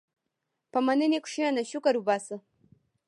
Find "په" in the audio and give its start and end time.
0.71-0.79